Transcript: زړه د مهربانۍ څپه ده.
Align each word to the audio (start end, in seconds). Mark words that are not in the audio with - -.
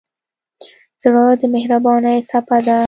زړه 1.03 1.23
د 1.41 1.43
مهربانۍ 1.55 2.17
څپه 2.29 2.57
ده. 2.65 2.77